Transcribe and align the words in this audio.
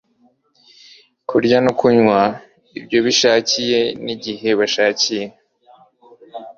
kurya 1.29 1.57
no 1.65 1.71
kunywa 1.79 2.19
ibyo 2.79 2.99
bishakiye 3.05 3.79
nigihe 4.03 4.49
bashakiye 4.59 5.25